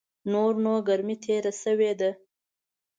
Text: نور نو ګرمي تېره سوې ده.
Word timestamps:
نور 0.31 0.53
نو 0.63 0.73
ګرمي 0.87 1.15
تېره 1.23 1.51
سوې 1.63 1.91
ده. 1.99 2.11